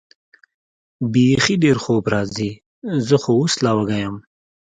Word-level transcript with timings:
بېخي 1.11 1.55
ډېر 1.63 1.77
خوب 1.83 2.03
راځي، 2.13 2.51
زه 3.07 3.15
خو 3.21 3.31
اوس 3.39 3.53
لا 3.63 3.71
وږی 3.77 3.99
یم. 4.05 4.15